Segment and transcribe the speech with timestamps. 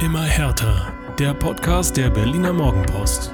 [0.00, 0.92] Immer härter.
[1.18, 3.32] Der Podcast der Berliner Morgenpost.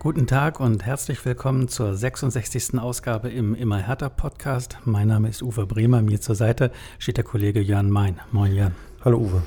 [0.00, 2.76] Guten Tag und herzlich willkommen zur 66.
[2.76, 4.76] Ausgabe im Immer härter Podcast.
[4.84, 6.02] Mein Name ist Uwe Bremer.
[6.02, 8.18] Mir zur Seite steht der Kollege Jörn Mein.
[8.32, 8.74] Moin Jörn.
[9.04, 9.42] Hallo Uwe.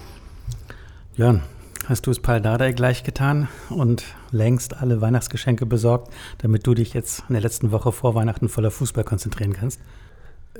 [1.18, 1.42] Jörn,
[1.90, 6.94] hast du es Paul Dardai gleich getan und längst alle Weihnachtsgeschenke besorgt, damit du dich
[6.94, 9.82] jetzt in der letzten Woche vor Weihnachten voller Fußball konzentrieren kannst?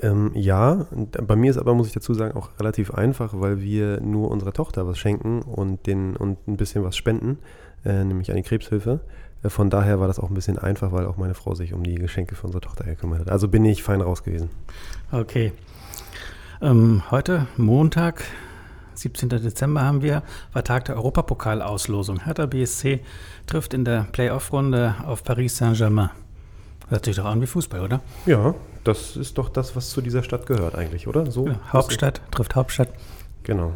[0.00, 4.00] Ähm, ja, bei mir ist aber, muss ich dazu sagen, auch relativ einfach, weil wir
[4.00, 7.38] nur unserer Tochter was schenken und, den, und ein bisschen was spenden,
[7.84, 9.00] äh, nämlich an die Krebshilfe.
[9.42, 11.82] Äh, von daher war das auch ein bisschen einfach, weil auch meine Frau sich um
[11.82, 13.30] die Geschenke für unsere Tochter gekümmert hat.
[13.30, 14.48] Also bin ich fein raus gewesen.
[15.10, 15.52] Okay.
[16.62, 18.24] Ähm, heute, Montag,
[18.94, 19.28] 17.
[19.28, 20.22] Dezember haben wir,
[20.52, 22.24] war Tag der Europapokal-Auslosung.
[22.24, 23.00] Hertha BSC
[23.46, 26.10] trifft in der Playoff-Runde auf Paris Saint-Germain.
[26.88, 28.00] Hört sich doch an wie Fußball, oder?
[28.26, 31.30] Ja, das ist doch das, was zu dieser Stadt gehört eigentlich, oder?
[31.30, 32.88] So ja, Hauptstadt trifft Hauptstadt.
[33.42, 33.72] Genau.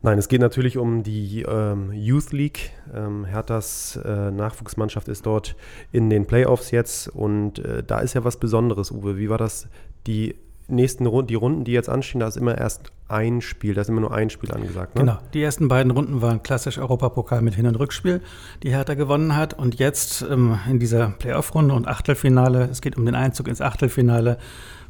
[0.00, 2.70] Nein, es geht natürlich um die ähm, Youth League.
[2.94, 5.56] Ähm, Herthas äh, Nachwuchsmannschaft ist dort
[5.90, 9.16] in den Playoffs jetzt und äh, da ist ja was Besonderes, Uwe.
[9.18, 9.68] Wie war das?
[10.06, 10.36] Die
[10.68, 13.88] nächsten Runden, die Runden, die jetzt anstehen, da ist immer erst ein Spiel, da ist
[13.88, 14.94] immer nur ein Spiel angesagt.
[14.94, 15.00] Ne?
[15.00, 18.20] Genau, die ersten beiden Runden waren klassisch Europapokal mit Hin- und Rückspiel,
[18.62, 19.54] die Hertha gewonnen hat.
[19.54, 24.38] Und jetzt ähm, in dieser Playoff-Runde und Achtelfinale, es geht um den Einzug ins Achtelfinale,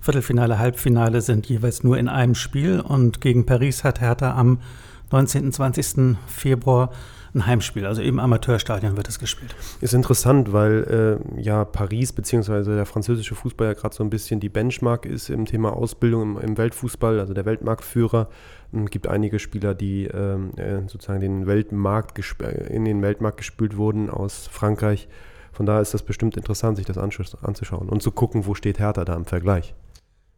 [0.01, 2.81] Viertelfinale, Halbfinale sind jeweils nur in einem Spiel.
[2.81, 4.59] Und gegen Paris hat Hertha am
[5.11, 5.47] 19.
[5.47, 6.17] und 20.
[6.27, 6.91] Februar
[7.39, 9.55] ein Heimspiel, also im Amateurstadion wird es gespielt.
[9.81, 12.65] Ist interessant, weil äh, ja Paris bzw.
[12.65, 16.39] der französische Fußball ja gerade so ein bisschen die Benchmark ist im Thema Ausbildung im,
[16.39, 18.29] im Weltfußball, also der Weltmarktführer.
[18.73, 22.19] Es gibt einige Spieler, die ähm, äh, sozusagen den Weltmarkt
[22.69, 25.09] in den Weltmarkt gespült wurden aus Frankreich.
[25.53, 29.05] Von daher ist das bestimmt interessant, sich das anzuschauen und zu gucken, wo steht Hertha
[29.05, 29.75] da im Vergleich.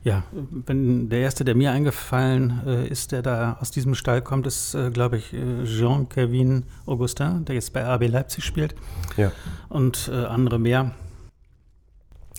[0.02, 4.46] Ja, wenn der erste, der mir eingefallen äh, ist, der da aus diesem Stall kommt,
[4.46, 8.74] ist, äh, glaube ich, äh, Jean-Kevin Augustin, der jetzt bei RB Leipzig spielt.
[9.18, 9.30] Ja.
[9.68, 10.92] Und äh, andere mehr.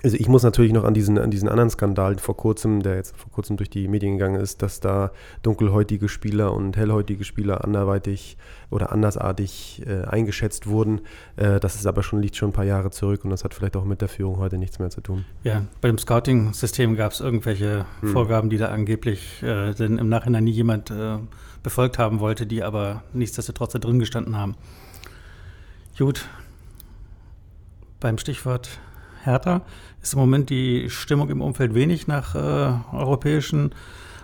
[0.03, 3.15] Also ich muss natürlich noch an diesen, an diesen anderen Skandal vor kurzem, der jetzt
[3.15, 5.11] vor kurzem durch die Medien gegangen ist, dass da
[5.43, 8.37] dunkelhäutige Spieler und hellhäutige Spieler anderweitig
[8.71, 11.01] oder andersartig äh, eingeschätzt wurden.
[11.35, 13.75] Äh, das ist aber schon, liegt schon ein paar Jahre zurück und das hat vielleicht
[13.75, 15.25] auch mit der Führung heute nichts mehr zu tun.
[15.43, 18.09] Ja, bei dem Scouting-System gab es irgendwelche hm.
[18.09, 21.17] Vorgaben, die da angeblich äh, denn im Nachhinein nie jemand äh,
[21.61, 24.55] befolgt haben wollte, die aber nichtsdestotrotz da drin gestanden haben.
[25.97, 26.27] Gut,
[27.99, 28.79] beim Stichwort
[29.23, 29.61] Hertha
[30.01, 33.73] ist im Moment die Stimmung im Umfeld wenig nach äh, europäischen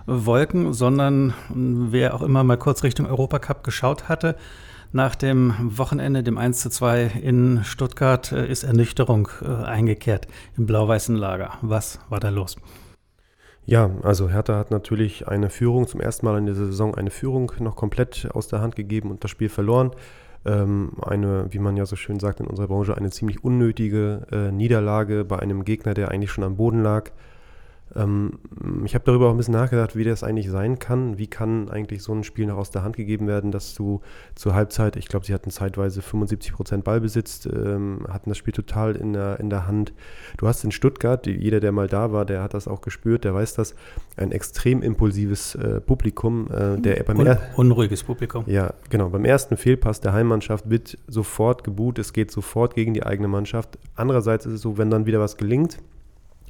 [0.05, 4.35] Wolken, sondern wer auch immer mal kurz Richtung Europacup geschaut hatte,
[4.93, 10.27] nach dem Wochenende, dem 1 zu 2 in Stuttgart, äh, ist Ernüchterung äh, eingekehrt
[10.57, 11.57] im blau-weißen Lager.
[11.61, 12.55] Was war da los?
[13.65, 17.51] Ja, also Hertha hat natürlich eine Führung, zum ersten Mal in der Saison eine Führung
[17.59, 19.91] noch komplett aus der Hand gegeben und das Spiel verloren
[20.47, 24.51] ähm, eine, wie man ja so schön sagt in unserer Branche, eine ziemlich unnötige äh,
[24.51, 27.11] Niederlage bei einem Gegner, der eigentlich schon am Boden lag.
[27.95, 28.39] Ähm,
[28.85, 31.17] ich habe darüber auch ein bisschen nachgedacht, wie das eigentlich sein kann.
[31.17, 34.01] Wie kann eigentlich so ein Spiel noch aus der Hand gegeben werden, dass du
[34.35, 38.95] zur Halbzeit, ich glaube, sie hatten zeitweise 75 Prozent Ballbesitz, ähm, hatten das Spiel total
[38.95, 39.93] in der, in der Hand.
[40.37, 43.33] Du hast in Stuttgart, jeder, der mal da war, der hat das auch gespürt, der
[43.33, 43.75] weiß das,
[44.17, 46.49] ein extrem impulsives äh, Publikum.
[46.51, 48.43] Äh, der beim Un unruhiges Publikum.
[48.47, 49.09] Ja, genau.
[49.09, 53.77] Beim ersten Fehlpass der Heimmannschaft wird sofort geboot, es geht sofort gegen die eigene Mannschaft.
[53.95, 55.79] Andererseits ist es so, wenn dann wieder was gelingt,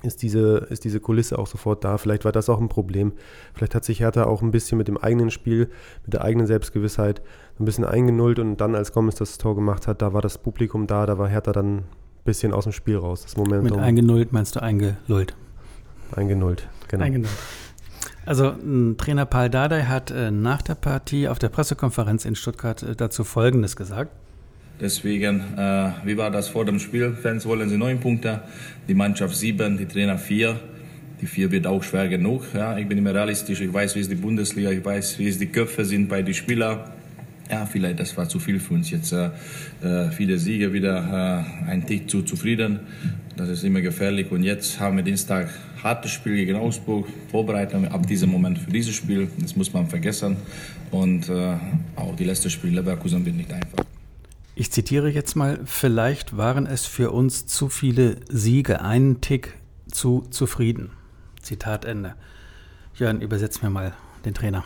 [0.04, 1.98] ist diese, ist diese Kulisse auch sofort da.
[1.98, 3.14] Vielleicht war das auch ein Problem.
[3.54, 5.70] Vielleicht hat sich Hertha auch ein bisschen mit dem eigenen Spiel,
[6.04, 7.22] mit der eigenen Selbstgewissheit
[7.60, 10.86] ein bisschen eingenullt und dann, als Gomez das Tor gemacht hat, da war das Publikum
[10.86, 11.84] da, da war Hertha dann ein
[12.26, 13.24] bisschen aus dem Spiel raus.
[13.24, 13.78] Das Momentum.
[13.78, 15.36] Mit eingenullt meinst du eingelullt?
[16.16, 17.04] Eingenullt, genau.
[17.04, 17.34] Eingenullt.
[18.26, 18.54] Also
[18.98, 23.24] Trainer Paul Dardai hat äh, nach der Partie auf der Pressekonferenz in Stuttgart äh, dazu
[23.24, 24.12] Folgendes gesagt.
[24.80, 27.16] Deswegen, äh, wie war das vor dem Spiel?
[27.22, 28.42] Fans wollen sie neun Punkte,
[28.88, 30.60] die Mannschaft sieben, die Trainer vier.
[31.20, 32.44] Die vier wird auch schwer genug.
[32.54, 33.60] Ja, ich bin immer realistisch.
[33.60, 36.36] Ich weiß, wie es die Bundesliga, ich weiß, wie es die Köpfe sind bei den
[36.36, 36.80] Spielern.
[37.50, 39.14] Ja, vielleicht das war zu viel für uns jetzt.
[39.14, 39.30] Äh,
[39.82, 42.82] äh viele Siege wieder äh, ein Tick zu zufrieden.
[43.36, 44.32] Das ist immer gefährlich.
[44.32, 45.50] Und jetzt haben wir Dienstag
[45.82, 49.28] hartes Spiel gegen Augsburg, Vorbereitung ab diesem Moment für dieses Spiel.
[49.40, 50.38] Das muss man vergessen.
[50.92, 51.56] Und äh,
[51.96, 53.87] auch die letzte Spiel Leverkusen wird nicht einfach.
[54.60, 59.54] Ich zitiere jetzt mal, vielleicht waren es für uns zu viele Siege, einen Tick
[59.92, 60.90] zu zufrieden.
[61.44, 62.16] Zitat Ende.
[62.96, 63.94] Jörn, übersetz mir mal
[64.26, 64.64] den Trainer.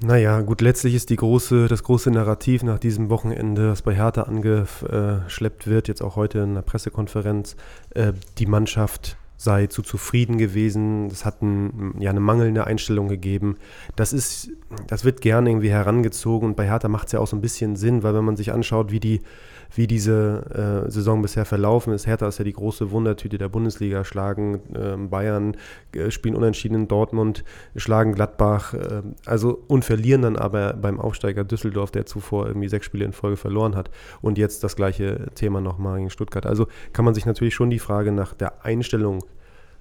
[0.00, 4.22] Naja, gut, letztlich ist die große, das große Narrativ nach diesem Wochenende, das bei Hertha
[4.22, 7.56] angeschleppt wird, jetzt auch heute in einer Pressekonferenz,
[7.96, 13.56] äh, die Mannschaft sei zu zufrieden gewesen, es hat ein, ja, eine mangelnde Einstellung gegeben.
[13.96, 14.50] Das ist,
[14.86, 17.74] das wird gerne irgendwie herangezogen und bei Hertha macht es ja auch so ein bisschen
[17.74, 19.22] Sinn, weil wenn man sich anschaut, wie die,
[19.74, 24.04] wie diese äh, Saison bisher verlaufen ist, Hertha ist ja die große Wundertüte der Bundesliga,
[24.04, 25.56] schlagen äh, Bayern,
[25.94, 27.44] äh, spielen unentschieden in Dortmund,
[27.76, 32.86] schlagen Gladbach, äh, also und verlieren dann aber beim Aufsteiger Düsseldorf, der zuvor irgendwie sechs
[32.86, 33.90] Spiele in Folge verloren hat
[34.20, 36.46] und jetzt das gleiche Thema nochmal gegen Stuttgart.
[36.46, 39.24] Also kann man sich natürlich schon die Frage nach der Einstellung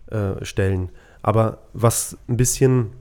[0.07, 0.89] äh, stellen.
[1.21, 2.91] Aber was ein bisschen,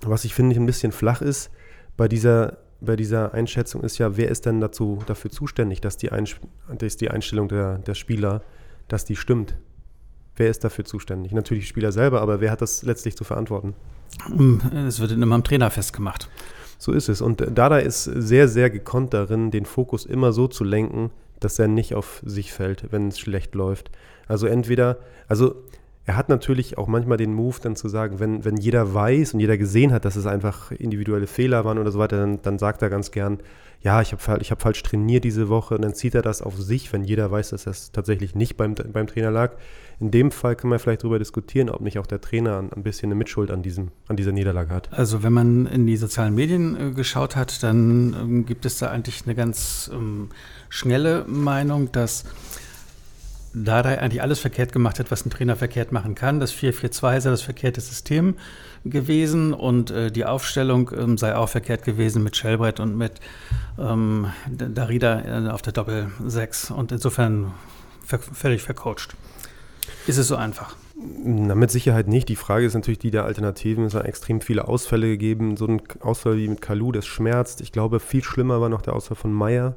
[0.00, 1.50] was ich finde, ein bisschen flach ist
[1.96, 6.12] bei dieser, bei dieser Einschätzung ist ja, wer ist denn dazu, dafür zuständig, dass die,
[6.12, 6.26] Ein
[6.76, 8.42] dass die Einstellung der, der Spieler,
[8.88, 9.56] dass die stimmt?
[10.36, 11.32] Wer ist dafür zuständig?
[11.32, 13.74] Natürlich die Spieler selber, aber wer hat das letztlich zu verantworten?
[14.86, 16.28] Es wird immer am Trainer festgemacht.
[16.78, 17.20] So ist es.
[17.20, 21.68] Und Dada ist sehr, sehr gekonnt darin, den Fokus immer so zu lenken, dass er
[21.68, 23.90] nicht auf sich fällt, wenn es schlecht läuft.
[24.26, 24.98] Also entweder,
[25.28, 25.56] also
[26.04, 29.40] er hat natürlich auch manchmal den Move, dann zu sagen, wenn, wenn jeder weiß und
[29.40, 32.82] jeder gesehen hat, dass es einfach individuelle Fehler waren oder so weiter, dann, dann sagt
[32.82, 33.38] er ganz gern,
[33.82, 36.60] ja, ich habe ich hab falsch trainiert diese Woche und dann zieht er das auf
[36.60, 39.54] sich, wenn jeder weiß, dass das tatsächlich nicht beim, beim Trainer lag.
[39.98, 43.08] In dem Fall kann man vielleicht darüber diskutieren, ob nicht auch der Trainer ein bisschen
[43.08, 44.92] eine Mitschuld an, diesem, an dieser Niederlage hat.
[44.92, 48.90] Also wenn man in die sozialen Medien äh, geschaut hat, dann ähm, gibt es da
[48.90, 50.30] eigentlich eine ganz ähm,
[50.68, 52.24] schnelle Meinung, dass
[53.54, 56.40] Dardai eigentlich alles verkehrt gemacht hat, was ein Trainer verkehrt machen kann.
[56.40, 58.36] Das 4-4-2 sei das verkehrte System
[58.84, 63.20] gewesen und äh, die Aufstellung ähm, sei auch verkehrt gewesen mit Schellbrett und mit
[63.78, 67.52] ähm, Darida äh, auf der Doppel 6 und insofern
[68.04, 69.14] ver völlig vercoacht.
[70.06, 70.74] Ist es so einfach?
[71.24, 72.28] Na, mit Sicherheit nicht.
[72.28, 73.84] Die Frage ist natürlich die der Alternativen.
[73.84, 75.56] Es hat extrem viele Ausfälle gegeben.
[75.56, 77.60] So ein Ausfall wie mit Kalu, das schmerzt.
[77.60, 79.76] Ich glaube, viel schlimmer war noch der Ausfall von Meyer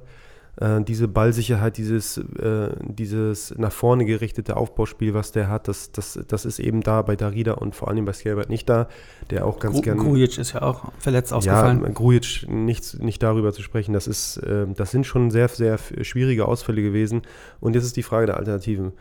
[0.57, 6.19] äh, diese Ballsicherheit, dieses, äh, dieses nach vorne gerichtete Aufbauspiel, was der hat, das, das,
[6.27, 8.87] das ist eben da bei Darida und vor allem bei Skelbert nicht da,
[9.29, 10.01] der auch ganz gerne.
[10.01, 11.81] Grujic ist ja auch verletzt ausgefallen.
[11.83, 15.77] Ja, Grujic, nicht, nicht darüber zu sprechen, das, ist, äh, das sind schon sehr, sehr
[16.01, 17.23] schwierige Ausfälle gewesen.
[17.59, 18.93] Und jetzt ist die Frage der Alternativen.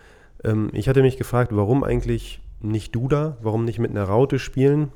[0.43, 4.91] Ähm, ich hatte mich gefragt, warum eigentlich nicht Duda, warum nicht mit einer Raute spielen?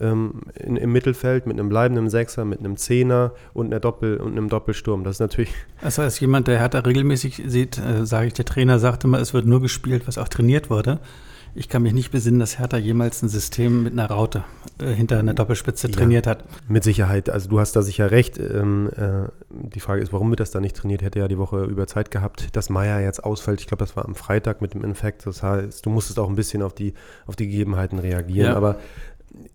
[0.00, 4.32] Ähm, in, im Mittelfeld mit einem bleibenden Sechser, mit einem Zehner und, einer Doppel, und
[4.32, 5.04] einem Doppelsturm.
[5.04, 5.52] Das ist natürlich.
[5.82, 9.34] Also als jemand, der Hertha regelmäßig sieht, äh, sage ich, der Trainer sagte immer, es
[9.34, 11.00] wird nur gespielt, was auch trainiert wurde.
[11.54, 14.42] Ich kann mich nicht besinnen, dass Hertha jemals ein System mit einer Raute
[14.80, 16.44] äh, hinter einer Doppelspitze ja, trainiert hat.
[16.66, 17.28] Mit Sicherheit.
[17.28, 18.38] Also du hast da sicher recht.
[18.38, 21.02] Ähm, äh, die Frage ist, warum wird das da nicht trainiert?
[21.02, 23.60] Hätte ja die Woche über Zeit gehabt, dass Meier jetzt ausfällt.
[23.60, 25.26] Ich glaube, das war am Freitag mit dem Infekt.
[25.26, 26.94] Das heißt, du musstest auch ein bisschen auf die,
[27.26, 28.52] auf die Gegebenheiten reagieren.
[28.52, 28.56] Ja.
[28.56, 28.78] Aber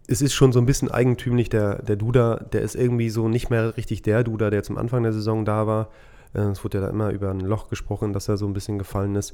[0.08, 3.50] es ist schon so ein bisschen eigentümlich, der, der Duda, der ist irgendwie so nicht
[3.50, 5.90] mehr richtig der Duda, der zum Anfang der Saison da war.
[6.34, 8.78] Äh, es wurde ja da immer über ein Loch gesprochen, dass er so ein bisschen
[8.78, 9.34] gefallen ist.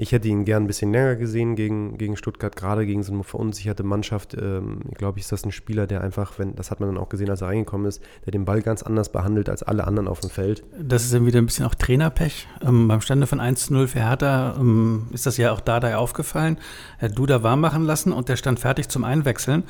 [0.00, 3.22] Ich hätte ihn gern ein bisschen länger gesehen gegen, gegen Stuttgart, gerade gegen so eine
[3.22, 4.34] verunsicherte Mannschaft.
[4.34, 7.10] Ähm, glaube ich, ist das ein Spieler, der einfach, wenn, das hat man dann auch
[7.10, 10.20] gesehen, als er reingekommen ist, der den Ball ganz anders behandelt als alle anderen auf
[10.20, 10.64] dem Feld.
[10.82, 12.48] Das ist dann wieder ein bisschen auch Trainerpech.
[12.62, 15.96] Ähm, beim Stande von 1 zu 0 für Hertha ähm, ist das ja auch Dardai
[15.96, 16.56] aufgefallen.
[16.98, 19.64] Er hat Duda warm machen lassen und der stand fertig zum Einwechseln.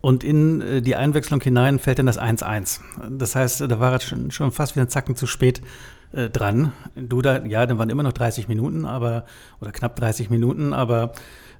[0.00, 2.80] Und in äh, die Einwechslung hinein fällt dann das 1-1.
[3.10, 5.62] Das heißt, da war er schon, schon fast wieder ein Zacken zu spät
[6.12, 6.72] äh, dran.
[6.96, 9.24] Duda, ja, dann waren immer noch 30 Minuten, aber,
[9.60, 11.12] oder knapp 30 Minuten, aber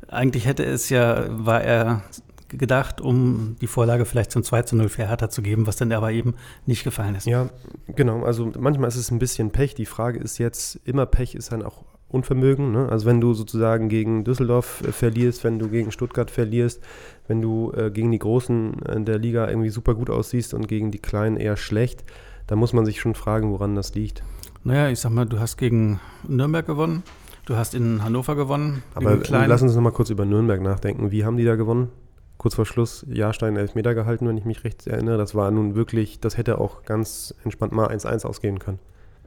[0.09, 2.03] eigentlich hätte es ja, war er
[2.49, 5.93] gedacht, um die Vorlage vielleicht zum 2 zu 0 für Hertha zu geben, was dann
[5.93, 6.34] aber eben
[6.67, 7.27] nicht gefallen ist.
[7.27, 7.51] Ja,
[7.94, 8.25] genau.
[8.25, 9.75] Also manchmal ist es ein bisschen Pech.
[9.75, 12.72] Die Frage ist jetzt, immer Pech ist dann auch Unvermögen.
[12.72, 12.89] Ne?
[12.89, 16.82] Also wenn du sozusagen gegen Düsseldorf äh, verlierst, wenn du gegen Stuttgart verlierst,
[17.27, 20.91] wenn du äh, gegen die Großen in der Liga irgendwie super gut aussiehst und gegen
[20.91, 22.05] die Kleinen eher schlecht,
[22.46, 24.22] dann muss man sich schon fragen, woran das liegt.
[24.69, 25.98] Naja, ich sag mal, du hast gegen
[26.29, 27.03] Nürnberg gewonnen,
[27.46, 28.82] du hast in Hannover gewonnen.
[28.94, 31.10] Aber lass uns noch mal kurz über Nürnberg nachdenken.
[31.10, 31.89] Wie haben die da gewonnen?
[32.37, 35.17] Kurz vor Schluss Jahrstein Elfmeter gehalten, wenn ich mich recht erinnere.
[35.17, 38.79] Das war nun wirklich, das hätte auch ganz entspannt mal 1-1 ausgehen können.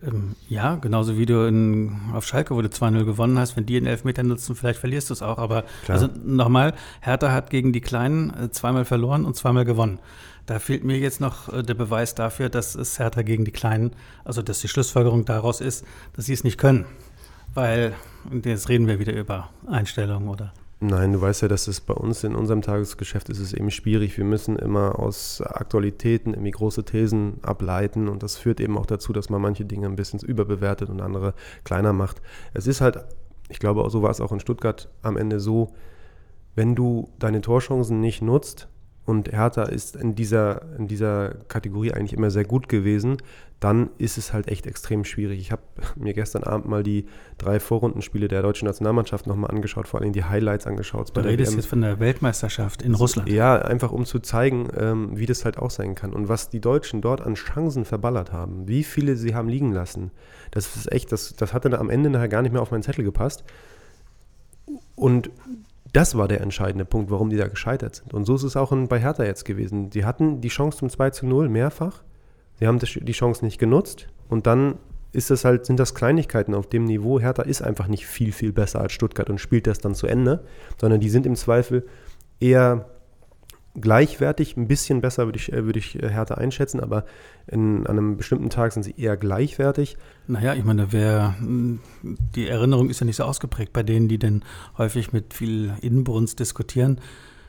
[0.05, 3.77] Ähm, ja, genauso wie du in, auf Schalke, wo du 2-0 gewonnen hast, wenn die
[3.77, 5.39] einen Elfmeter nutzen, vielleicht verlierst du es auch.
[5.39, 5.99] Aber Klar.
[5.99, 9.97] also nochmal, Hertha hat gegen die Kleinen äh, zweimal verloren und zweimal gewonnen.
[10.45, 13.91] Da fehlt mir jetzt noch äh, der Beweis dafür, dass es Hertha gegen die Kleinen,
[14.23, 16.85] also dass die Schlussfolgerung daraus ist, dass sie es nicht können.
[17.53, 17.93] Weil,
[18.43, 22.23] jetzt reden wir wieder über Einstellungen oder Nein, du weißt ja, dass es bei uns
[22.23, 24.17] in unserem Tagesgeschäft ist es eben schwierig.
[24.17, 29.13] Wir müssen immer aus Aktualitäten irgendwie große Thesen ableiten und das führt eben auch dazu,
[29.13, 32.19] dass man manche Dinge ein bisschen überbewertet und andere kleiner macht.
[32.55, 32.97] Es ist halt,
[33.47, 35.71] ich glaube, so war es auch in Stuttgart am Ende so,
[36.55, 38.67] wenn du deine Torchancen nicht nutzt,
[39.05, 43.17] und Hertha ist in dieser, in dieser Kategorie eigentlich immer sehr gut gewesen,
[43.59, 45.39] dann ist es halt echt extrem schwierig.
[45.39, 45.61] Ich habe
[45.95, 47.05] mir gestern Abend mal die
[47.37, 51.15] drei Vorrundenspiele der deutschen Nationalmannschaft nochmal angeschaut, vor allem die Highlights angeschaut.
[51.15, 53.29] Du redest jetzt von der Weltmeisterschaft in Russland.
[53.29, 56.59] Ja, einfach um zu zeigen, ähm, wie das halt auch sein kann und was die
[56.59, 60.11] Deutschen dort an Chancen verballert haben, wie viele sie haben liegen lassen.
[60.49, 63.03] Das ist echt, das, das hatte am Ende nachher gar nicht mehr auf meinen Zettel
[63.03, 63.43] gepasst.
[64.95, 65.29] Und
[65.93, 68.13] das war der entscheidende Punkt, warum die da gescheitert sind.
[68.13, 69.91] Und so ist es auch bei Hertha jetzt gewesen.
[69.91, 72.03] Sie hatten die Chance zum 2 zu 0 mehrfach.
[72.59, 74.07] Sie haben die Chance nicht genutzt.
[74.29, 74.75] Und dann
[75.11, 77.19] ist das halt, sind das Kleinigkeiten auf dem Niveau.
[77.19, 80.43] Hertha ist einfach nicht viel, viel besser als Stuttgart und spielt das dann zu Ende,
[80.79, 81.85] sondern die sind im Zweifel
[82.39, 82.85] eher
[83.79, 87.05] gleichwertig, ein bisschen besser würde ich, äh, würde ich äh, Hertha einschätzen, aber
[87.47, 89.97] in, an einem bestimmten Tag sind sie eher gleichwertig.
[90.27, 94.19] Naja, ich meine, wer, hm, die Erinnerung ist ja nicht so ausgeprägt bei denen, die
[94.19, 94.43] denn
[94.77, 96.99] häufig mit viel Inbrunst diskutieren.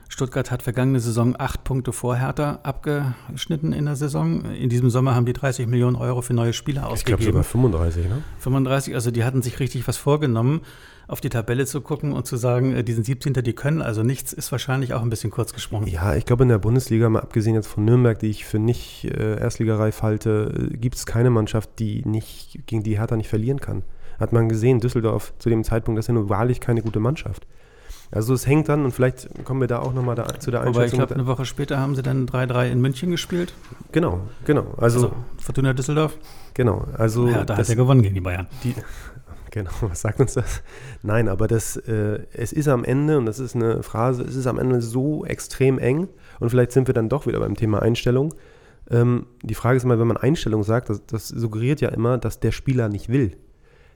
[0.09, 4.45] Stuttgart hat vergangene Saison acht Punkte vor Hertha abgeschnitten in der Saison.
[4.53, 7.21] In diesem Sommer haben die 30 Millionen Euro für neue Spieler ausgegeben.
[7.21, 8.23] Ich glaube sogar 35, ne?
[8.41, 10.61] 35, also die hatten sich richtig was vorgenommen
[11.09, 13.35] auf die Tabelle zu gucken und zu sagen, äh, die sind 17.
[13.35, 15.87] Die können also nichts, ist wahrscheinlich auch ein bisschen kurz gesprungen.
[15.89, 19.05] Ja, ich glaube in der Bundesliga, mal abgesehen jetzt von Nürnberg, die ich für nicht
[19.05, 23.61] äh, erstligareif halte, äh, gibt es keine Mannschaft, die nicht gegen die Hertha nicht verlieren
[23.61, 23.83] kann.
[24.19, 27.47] Hat man gesehen, Düsseldorf zu dem Zeitpunkt, das ist ja nur wahrlich keine gute Mannschaft.
[28.15, 30.77] Also es hängt dann und vielleicht kommen wir da auch nochmal da, zu der Einschätzung.
[30.77, 33.55] Aber ich glaube, eine Woche später haben sie dann 3-3 in München gespielt.
[33.91, 34.67] Genau, genau.
[34.77, 36.19] Also, also Fortuna Düsseldorf.
[36.53, 38.49] Genau, also ja, da hat er gewonnen gegen die Bayern.
[38.65, 38.75] Die,
[39.53, 40.63] Genau, was sagt uns das?
[41.03, 44.49] Nein, aber das, äh, es ist am Ende, und das ist eine Phrase, es ist
[44.49, 46.09] am Ende so extrem eng,
[46.41, 48.35] und vielleicht sind wir dann doch wieder beim Thema Einstellung.
[48.91, 52.41] Ähm, die Frage ist immer, wenn man Einstellung sagt, das, das, suggeriert ja immer, dass
[52.41, 53.37] der Spieler nicht will.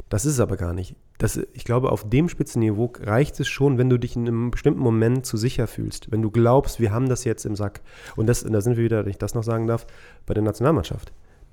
[0.08, 0.94] Das ist es aber gar nicht.
[1.18, 4.80] Das, ich glaube, auf dem Spitzenniveau reicht es schon, wenn du dich in einem bestimmten
[4.80, 6.12] Moment zu sicher fühlst.
[6.12, 7.80] Wenn du glaubst, wir haben das jetzt im Sack.
[8.14, 9.86] Und das, da sind wir wieder, wenn ich das noch sagen darf,
[10.26, 11.12] bei der Nationalmannschaft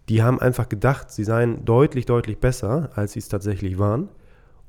[0.09, 4.09] die haben einfach gedacht, sie seien deutlich, deutlich besser, als sie es tatsächlich waren.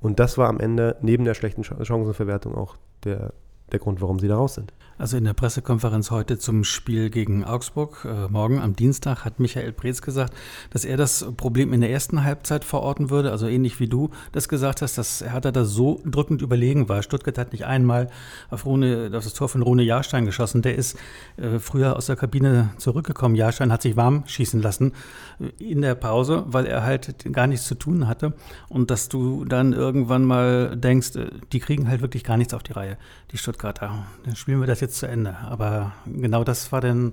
[0.00, 3.32] Und das war am Ende neben der schlechten Chancenverwertung auch der,
[3.72, 4.72] der Grund, warum sie da raus sind.
[4.96, 9.72] Also in der Pressekonferenz heute zum Spiel gegen Augsburg, äh, morgen am Dienstag, hat Michael
[9.72, 10.32] Preetz gesagt,
[10.70, 14.48] dass er das Problem in der ersten Halbzeit verorten würde, also ähnlich wie du das
[14.48, 17.02] gesagt hast, dass Hertha da so drückend überlegen war.
[17.02, 18.08] Stuttgart hat nicht einmal
[18.50, 20.62] auf, Rune, auf das Tor von Rune Jahrstein geschossen.
[20.62, 20.96] Der ist
[21.38, 23.34] äh, früher aus der Kabine zurückgekommen.
[23.34, 24.92] Jahrstein hat sich warm schießen lassen
[25.40, 28.34] äh, in der Pause, weil er halt gar nichts zu tun hatte.
[28.68, 32.62] Und dass du dann irgendwann mal denkst, äh, die kriegen halt wirklich gar nichts auf
[32.62, 32.96] die Reihe,
[33.32, 34.06] die Stuttgarter.
[34.24, 35.36] Dann spielen wir das jetzt zu Ende.
[35.48, 37.12] Aber genau das war dann,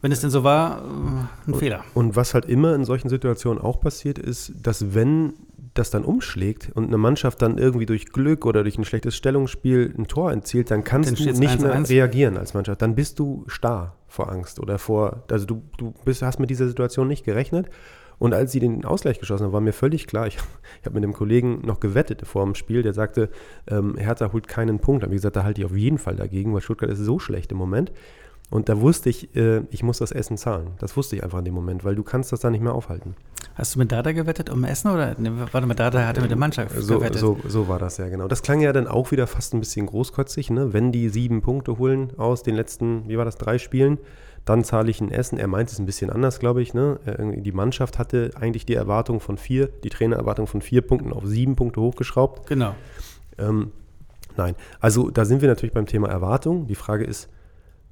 [0.00, 1.84] wenn es denn so war, äh, ein und, Fehler.
[1.94, 5.34] Und was halt immer in solchen Situationen auch passiert ist, dass wenn
[5.74, 9.94] das dann umschlägt und eine Mannschaft dann irgendwie durch Glück oder durch ein schlechtes Stellungsspiel
[9.96, 11.70] ein Tor erzielt, dann kannst dann du nicht 1 -1.
[11.70, 12.82] mehr reagieren als Mannschaft.
[12.82, 16.68] Dann bist du starr vor Angst oder vor, also du, du bist, hast mit dieser
[16.68, 17.70] Situation nicht gerechnet
[18.22, 20.36] und als sie den Ausgleich geschossen haben, war mir völlig klar, ich,
[20.80, 23.30] ich habe mit einem Kollegen noch gewettet vor dem Spiel, der sagte,
[23.68, 25.02] ähm, Hertha holt keinen Punkt.
[25.02, 27.18] Da habe ich gesagt, da halte ich auf jeden Fall dagegen, weil Stuttgart ist so
[27.18, 27.90] schlecht im Moment.
[28.48, 30.68] Und da wusste ich, äh, ich muss das Essen zahlen.
[30.78, 33.16] Das wusste ich einfach in dem Moment, weil du kannst das da nicht mehr aufhalten.
[33.56, 36.38] Hast du mit Dada gewettet um Essen oder ne, warte mal, Dada hatte mit der
[36.38, 37.18] Mannschaft so, gewettet?
[37.18, 38.28] So, so war das ja, genau.
[38.28, 40.72] Das klang ja dann auch wieder fast ein bisschen großkotzig, ne?
[40.72, 43.98] wenn die sieben Punkte holen aus den letzten, wie war das, drei Spielen,
[44.44, 45.38] dann zahle ich ein Essen.
[45.38, 46.74] Er meint es ein bisschen anders, glaube ich.
[46.74, 46.98] Ne?
[47.36, 51.54] Die Mannschaft hatte eigentlich die Erwartung von vier, die Trainererwartung von vier Punkten auf sieben
[51.54, 52.48] Punkte hochgeschraubt.
[52.48, 52.74] Genau.
[53.38, 53.70] Ähm,
[54.36, 56.66] nein, also da sind wir natürlich beim Thema Erwartung.
[56.66, 57.28] Die Frage ist,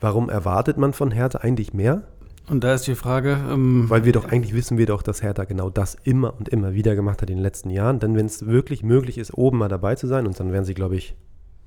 [0.01, 2.03] warum erwartet man von Hertha eigentlich mehr?
[2.49, 3.39] Und da ist die Frage.
[3.49, 6.75] Ähm Weil wir doch eigentlich wissen wir doch, dass Hertha genau das immer und immer
[6.75, 8.01] wieder gemacht hat in den letzten Jahren.
[8.01, 10.75] Denn wenn es wirklich möglich ist, oben mal dabei zu sein, und dann wären sie,
[10.75, 11.15] glaube ich,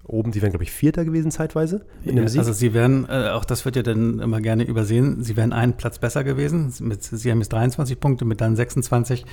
[0.06, 2.40] oben, sie wären, glaube ich, Vierter gewesen zeitweise ja, Sieg.
[2.40, 5.74] Also sie wären, äh, auch das wird ja dann immer gerne übersehen, sie wären einen
[5.74, 6.74] Platz besser gewesen.
[6.82, 9.26] Mit, sie haben jetzt 23 Punkte, mit dann 26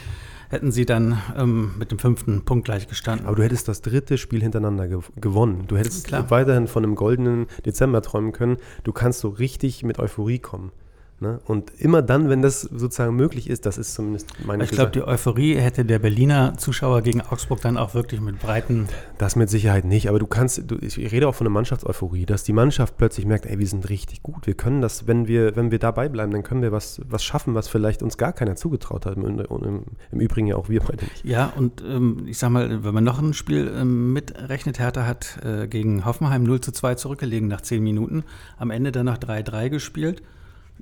[0.48, 3.26] hätten sie dann ähm, mit dem fünften Punkt gleich gestanden.
[3.26, 5.64] Aber du hättest das dritte Spiel hintereinander gew gewonnen.
[5.68, 6.28] Du hättest Klar.
[6.30, 8.56] weiterhin von einem goldenen Dezember träumen können.
[8.82, 10.72] Du kannst so richtig mit Euphorie kommen.
[11.20, 11.38] Ne?
[11.44, 15.02] Und immer dann, wenn das sozusagen möglich ist, das ist zumindest meine Ich glaube, die
[15.02, 18.88] Euphorie hätte der Berliner Zuschauer gegen Augsburg dann auch wirklich mit breiten.
[19.18, 22.42] Das mit Sicherheit nicht, aber du kannst, du, ich rede auch von einer Mannschaftseuphorie, dass
[22.42, 25.70] die Mannschaft plötzlich merkt, ey, wir sind richtig gut, wir können das, wenn wir, wenn
[25.70, 29.04] wir dabei bleiben, dann können wir was, was schaffen, was vielleicht uns gar keiner zugetraut
[29.04, 29.18] hat.
[29.18, 31.22] Und im, im Übrigen ja auch wir beide nicht.
[31.26, 35.38] Ja, und ähm, ich sag mal, wenn man noch ein Spiel ähm, mitrechnet, Hertha hat
[35.44, 38.24] äh, gegen Hoffenheim 0 zu 2 zurückgelegen nach 10 Minuten,
[38.56, 40.22] am Ende dann noch 3-3 gespielt.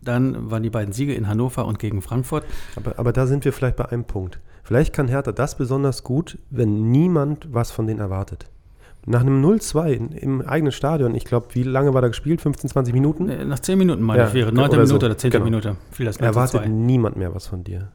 [0.02, 2.44] Dann waren die beiden Siege in Hannover und gegen Frankfurt.
[2.76, 4.40] Aber, aber da sind wir vielleicht bei einem Punkt.
[4.62, 8.46] Vielleicht kann Hertha das besonders gut, wenn niemand was von denen erwartet.
[9.06, 12.42] Nach einem 0-2 im eigenen Stadion, ich glaube, wie lange war da gespielt?
[12.42, 13.28] 15, 20 Minuten?
[13.30, 14.48] Äh, Nach 10 Minuten, meine Ja, ich, wäre.
[14.48, 14.70] oder 9.
[14.72, 14.96] Minute so.
[14.96, 15.30] oder 10.
[15.30, 15.44] Genau.
[15.44, 15.76] Minute.
[15.90, 16.68] Fiel das 0 zu Erwartet 2.
[16.68, 17.92] niemand mehr was von dir.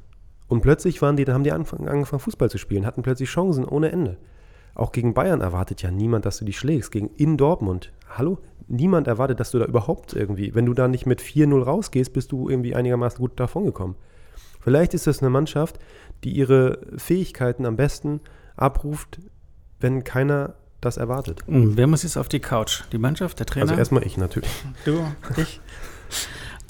[0.48, 3.66] Und plötzlich waren die, dann haben die angefangen, angefangen Fußball zu spielen, hatten plötzlich Chancen
[3.66, 4.18] ohne Ende.
[4.76, 6.92] Auch gegen Bayern erwartet ja niemand, dass du die schlägst.
[6.92, 7.92] Gegen in Dortmund.
[8.17, 8.39] Hallo?
[8.67, 12.32] Niemand erwartet, dass du da überhaupt irgendwie, wenn du da nicht mit 4-0 rausgehst, bist
[12.32, 13.96] du irgendwie einigermaßen gut davongekommen.
[14.62, 15.79] Vielleicht ist das eine Mannschaft,
[16.24, 18.22] die ihre Fähigkeiten am besten
[18.55, 19.20] abruft,
[19.79, 21.41] wenn keiner das erwartet.
[21.48, 22.84] Hm, Wer muss jetzt auf die Couch?
[22.91, 23.63] Die Mannschaft, der Trainer?
[23.63, 24.51] Also erstmal ich natürlich.
[24.86, 25.05] Du,
[25.38, 25.60] ich.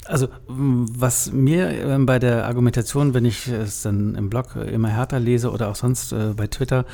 [0.06, 4.88] Also, was mir ähm, bei der Argumentation, wenn ich es dann im Blog äh, immer
[4.88, 6.84] härter lese oder auch sonst äh, bei Twitter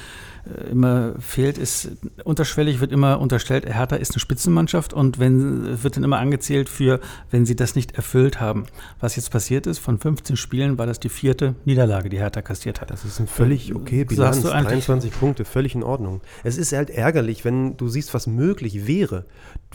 [0.45, 1.91] äh, immer fehlt, ist,
[2.25, 7.01] unterschwellig wird immer unterstellt, Hertha ist eine Spitzenmannschaft und wenn, wird dann immer angezählt für,
[7.31, 8.67] wenn sie das nicht erfüllt haben.
[9.01, 12.81] Was jetzt passiert ist, von 15 Spielen war das die vierte Niederlage, die Hertha kassiert
[12.81, 12.91] hat.
[12.91, 16.21] Das ist ein völlig okay Sagst Bilanz, du eigentlich- 23 Punkte, völlig in Ordnung.
[16.45, 19.25] Es ist halt ärgerlich, wenn du siehst, was möglich wäre.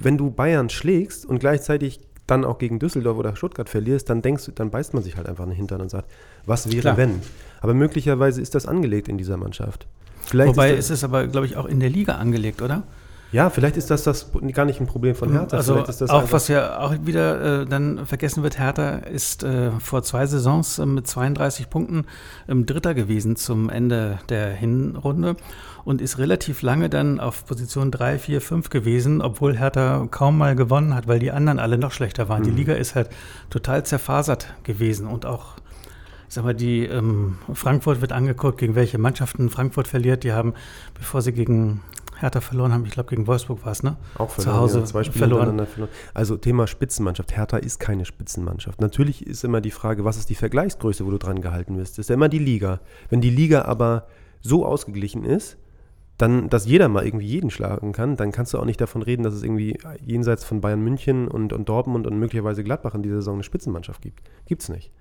[0.01, 4.46] Wenn du Bayern schlägst und gleichzeitig dann auch gegen Düsseldorf oder Stuttgart verlierst, dann denkst
[4.46, 6.10] du, dann beißt man sich halt einfach in den Hintern und sagt,
[6.46, 6.98] was wäre Klar.
[6.98, 7.22] wenn?
[7.62, 9.88] Aber möglicherweise ist das angelegt in dieser Mannschaft.
[10.22, 12.84] Vielleicht Wobei ist ist es aber, glaube ich, auch in der Liga angelegt, oder?
[13.36, 15.58] Ja, vielleicht ist das, das gar nicht ein Problem von Hertha.
[15.58, 20.25] Also auch was ja auch wieder äh, dann vergessen wird, Hertha ist äh, vor zwei
[20.25, 22.06] Saisons äh, mit 32 Punkten
[22.48, 25.36] ähm, Dritter gewesen zum Ende der Hinrunde
[25.84, 30.56] und ist relativ lange dann auf Position 3, 4, 5 gewesen, obwohl Hertha kaum mal
[30.56, 32.44] gewonnen hat, weil die anderen alle noch schlechter waren.
[32.44, 32.56] Die Mhm.
[32.56, 33.10] Liga ist halt
[33.50, 35.56] total zerfasert gewesen und auch
[36.30, 40.24] ich sag mal, die ähm, Frankfurt wird angeguckt, gegen welche Mannschaften Frankfurt verliert.
[40.24, 40.54] Die haben,
[40.94, 41.82] bevor sie gegen
[42.20, 43.98] Hertha verloren haben, ich glaube gegen Wolfsburg war es, ne?
[44.18, 45.66] Auch zu verloren, Hause ja, zwei Spiele verloren.
[45.68, 45.92] verloren.
[46.14, 47.36] Also Thema Spitzenmannschaft.
[47.36, 48.82] Hertha ist keine Spitzenmannschaft.
[48.82, 51.94] Natürlich ist immer die Frage, was ist die Vergleichsgröße, wo du dran gehalten wirst.
[51.98, 52.80] Das ist ja immer die Liga.
[53.10, 54.08] Wenn die Liga aber
[54.42, 55.58] so ausgeglichen ist,
[56.18, 59.24] dann, dass jeder mal irgendwie jeden schlagen kann, dann kannst du auch nicht davon reden,
[59.24, 63.16] dass es irgendwie jenseits von Bayern München und, und Dortmund und möglicherweise Gladbach in dieser
[63.18, 64.22] Saison eine Spitzenmannschaft gibt.
[64.46, 64.92] Gibt's nicht.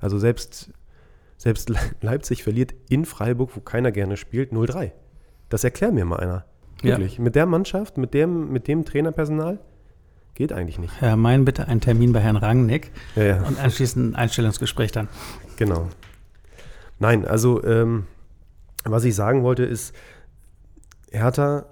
[0.00, 0.72] Also selbst,
[1.36, 4.90] selbst Le- Leipzig verliert in Freiburg, wo keiner gerne spielt, 0-3.
[5.48, 6.44] Das erklär mir mal einer.
[6.82, 6.98] Ja.
[6.98, 7.18] Wirklich.
[7.18, 9.58] Mit der Mannschaft, mit dem, mit dem Trainerpersonal
[10.34, 11.00] geht eigentlich nicht.
[11.00, 15.08] Herr Mein, bitte einen Termin bei Herrn Rangnick Ja, ja, und anschließend ein Einstellungsgespräch dann.
[15.56, 15.88] genau.
[17.00, 18.06] Nein, also ähm,
[18.84, 19.94] was ich sagen wollte ist,
[21.10, 21.66] Hertha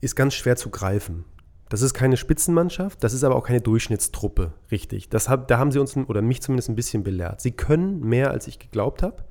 [0.00, 1.24] ist ganz schwer zu greifen.
[1.68, 5.08] Das ist keine Spitzenmannschaft, das ist aber auch keine Durchschnittstruppe, richtig.
[5.08, 7.40] Das hab, da haben sie uns, oder mich zumindest ein bisschen belehrt.
[7.40, 9.24] Sie können mehr, als ich geglaubt habe.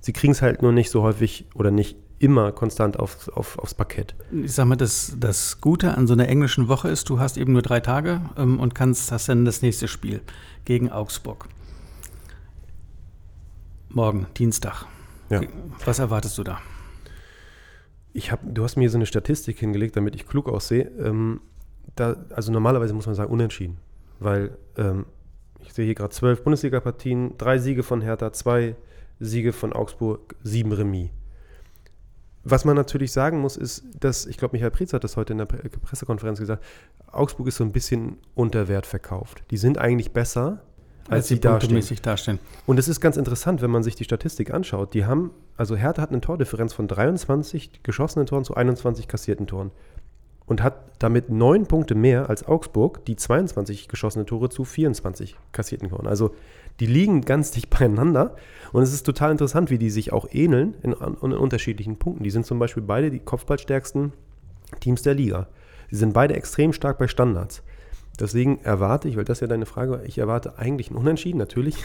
[0.00, 3.74] Sie kriegen es halt nur nicht so häufig oder nicht immer konstant auf, auf, aufs
[3.74, 4.14] Parkett.
[4.32, 7.52] Ich sag mal, das, das Gute an so einer englischen Woche ist, du hast eben
[7.52, 10.20] nur drei Tage ähm, und kannst, hast dann das nächste Spiel
[10.64, 11.46] gegen Augsburg.
[13.88, 14.84] Morgen, Dienstag.
[15.30, 15.40] Ja.
[15.84, 16.58] Was erwartest du da?
[18.12, 20.90] Ich hab, du hast mir so eine Statistik hingelegt, damit ich klug aussehe.
[20.98, 21.40] Ähm,
[21.94, 23.78] da, also normalerweise muss man sagen unentschieden,
[24.18, 25.06] weil ähm,
[25.60, 28.76] ich sehe hier gerade zwölf Bundesliga-Partien, drei Siege von Hertha, zwei
[29.20, 31.10] Siege von Augsburg, sieben Remis.
[32.50, 35.38] Was man natürlich sagen muss, ist, dass, ich glaube, Michael Preetz hat das heute in
[35.38, 36.64] der Pre Pressekonferenz gesagt,
[37.12, 39.42] Augsburg ist so ein bisschen unter Wert verkauft.
[39.50, 40.62] Die sind eigentlich besser,
[41.08, 41.98] als, sie sie dastehen.
[42.02, 42.38] dastehen.
[42.66, 44.94] Und es ist ganz interessant, wenn man sich die Statistik anschaut.
[44.94, 49.70] Die haben, also Hertha hat eine Tordifferenz von 23 geschossenen Toren zu 21 kassierten Toren.
[50.48, 55.90] Und hat damit neun Punkte mehr als Augsburg, die 22 geschossene Tore zu 24 kassierten
[55.90, 56.06] Toren.
[56.06, 56.34] Also
[56.80, 58.34] die liegen ganz dicht beieinander.
[58.72, 62.24] Und es ist total interessant, wie die sich auch ähneln in, in unterschiedlichen Punkten.
[62.24, 64.12] Die sind zum Beispiel beide die kopfballstärksten
[64.80, 65.48] Teams der Liga.
[65.90, 67.62] Sie sind beide extrem stark bei Standards.
[68.18, 71.76] Deswegen erwarte ich, weil das ja deine Frage war, ich erwarte eigentlich ein Unentschieden, natürlich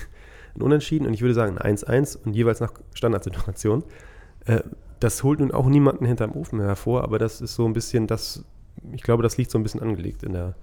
[0.56, 3.84] ein Unentschieden und ich würde sagen ein 1-1 und jeweils nach Standardsituation.
[4.46, 4.62] Äh,
[5.04, 8.44] das holt nun auch niemanden hinterm Ofen hervor, aber das ist so ein bisschen das,
[8.94, 10.56] ich glaube, das liegt so ein bisschen angelegt in der,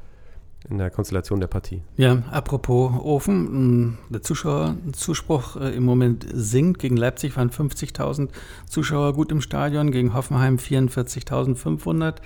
[0.69, 1.83] in der Konstellation der Partie.
[1.97, 6.81] Ja, apropos Ofen, der Zuschauerzuspruch äh, im Moment sinkt.
[6.81, 8.29] Gegen Leipzig waren 50.000
[8.67, 12.17] Zuschauer gut im Stadion, gegen Hoffenheim 44.500,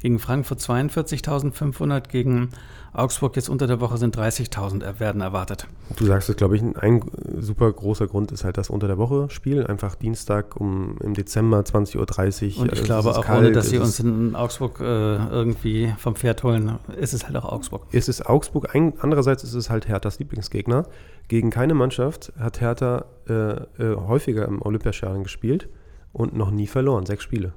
[0.00, 2.50] gegen Frankfurt 42.500, gegen
[2.92, 5.66] Augsburg jetzt unter der Woche sind 30.000 er- werden erwartet.
[5.96, 7.04] Du sagst es, glaube ich, ein,
[7.38, 11.60] super großer Grund ist halt das Unter der Woche Spiel, einfach Dienstag um im Dezember
[11.60, 12.62] 20.30 Uhr.
[12.62, 16.16] Und ich äh, glaube auch, kalt, ohne dass sie uns in Augsburg äh, irgendwie vom
[16.16, 17.75] Pferd holen, ist es halt auch Augsburg.
[17.92, 20.86] Es ist Augsburg, ein, andererseits ist es halt Herthas Lieblingsgegner.
[21.28, 25.68] Gegen keine Mannschaft hat Hertha äh, äh, häufiger im Olympiastadion gespielt
[26.12, 27.06] und noch nie verloren.
[27.06, 27.52] Sechs Spiele.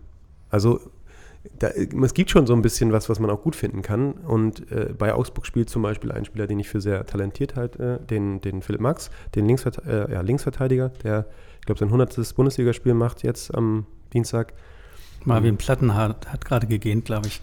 [0.49, 0.79] Also
[1.58, 4.13] da, es gibt schon so ein bisschen was, was man auch gut finden kann.
[4.13, 7.99] Und äh, bei Augsburg spielt zum Beispiel ein Spieler, den ich für sehr talentiert halte,
[8.01, 11.25] äh, den, den Philipp Max, den Linksvert äh, ja, Linksverteidiger, der,
[11.60, 12.36] ich glaube, sein 100.
[12.36, 14.53] Bundesligaspiel macht jetzt am Dienstag.
[15.25, 17.41] Marvin Plattenhardt hat gerade gegähnt, glaube ich.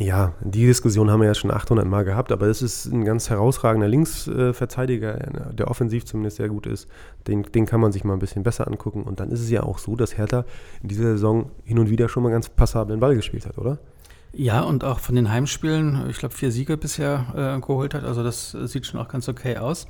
[0.00, 3.30] Ja, die Diskussion haben wir ja schon 800 Mal gehabt, aber es ist ein ganz
[3.30, 5.14] herausragender Linksverteidiger,
[5.52, 6.86] der offensiv zumindest sehr gut ist.
[7.26, 9.02] Den, den kann man sich mal ein bisschen besser angucken.
[9.02, 10.44] Und dann ist es ja auch so, dass Hertha
[10.82, 13.78] in dieser Saison hin und wieder schon mal ganz passablen Ball gespielt hat, oder?
[14.34, 18.04] Ja, und auch von den Heimspielen, ich glaube, vier Siege bisher äh, geholt hat.
[18.04, 19.86] Also das sieht schon auch ganz okay aus.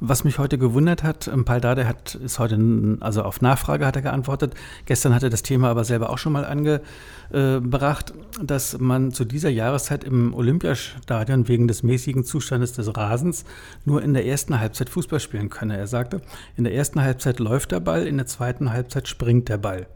[0.00, 4.02] Was mich heute gewundert hat, ähm, Paldade hat, ist heute, also auf Nachfrage hat er
[4.02, 4.54] geantwortet.
[4.86, 9.50] Gestern hat er das Thema aber selber auch schon mal angebracht, dass man zu dieser
[9.50, 13.44] Jahreszeit im Olympiastadion wegen des mäßigen Zustandes des Rasens
[13.84, 15.76] nur in der ersten Halbzeit Fußball spielen könne.
[15.76, 16.22] Er sagte,
[16.56, 19.86] in der ersten Halbzeit läuft der Ball, in der zweiten Halbzeit springt der Ball.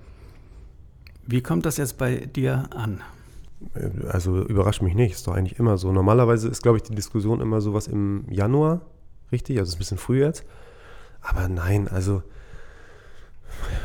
[1.27, 3.01] Wie kommt das jetzt bei dir an?
[4.09, 5.93] Also überrascht mich nicht, ist doch eigentlich immer so.
[5.93, 8.81] Normalerweise ist, glaube ich, die Diskussion immer sowas im Januar,
[9.33, 9.59] richtig?
[9.59, 10.45] Also ist ein bisschen früh jetzt.
[11.21, 12.23] Aber nein, also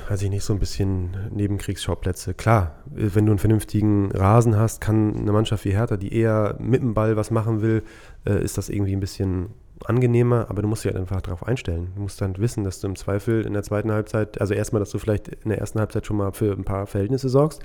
[0.09, 2.33] weiß ich nicht, so ein bisschen Nebenkriegsschauplätze.
[2.33, 6.81] Klar, wenn du einen vernünftigen Rasen hast, kann eine Mannschaft wie Hertha, die eher mit
[6.81, 7.83] dem Ball was machen will,
[8.25, 9.49] äh, ist das irgendwie ein bisschen
[9.83, 11.91] angenehmer, aber du musst dich halt einfach darauf einstellen.
[11.95, 14.91] Du musst dann wissen, dass du im Zweifel in der zweiten Halbzeit, also erstmal, dass
[14.91, 17.61] du vielleicht in der ersten Halbzeit schon mal für ein paar Verhältnisse sorgst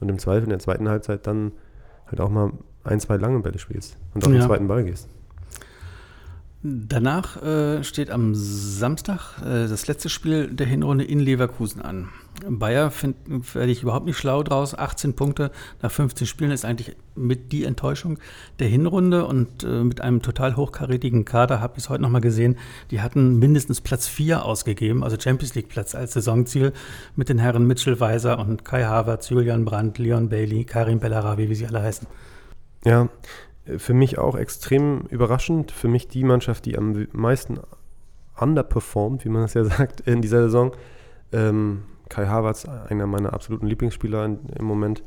[0.00, 1.52] und im Zweifel in der zweiten Halbzeit dann
[2.06, 2.52] halt auch mal
[2.84, 4.38] ein, zwei lange Bälle spielst und auf ja.
[4.38, 5.08] den zweiten Ball gehst.
[6.62, 12.10] Danach äh, steht am Samstag äh, das letzte Spiel der Hinrunde in Leverkusen an.
[12.46, 12.92] Bayer
[13.54, 14.74] werde ich überhaupt nicht schlau draus.
[14.74, 18.18] 18 Punkte nach 15 Spielen ist eigentlich mit die Enttäuschung
[18.58, 22.58] der Hinrunde und äh, mit einem total hochkarätigen Kader habe ich es heute nochmal gesehen.
[22.90, 26.74] Die hatten mindestens Platz 4 ausgegeben, also Champions League Platz als Saisonziel
[27.16, 31.54] mit den Herren Mitchell Weiser und Kai Havertz, Julian Brandt, Leon Bailey, Karim Bellarabi, wie
[31.54, 32.06] sie alle heißen.
[32.84, 33.08] Ja,
[33.78, 35.70] für mich auch extrem überraschend.
[35.70, 37.60] Für mich die Mannschaft, die am meisten
[38.36, 40.72] underperformt, wie man es ja sagt, in dieser Saison.
[41.32, 45.02] Ähm, Kai Havertz, einer meiner absoluten Lieblingsspieler in, im Moment.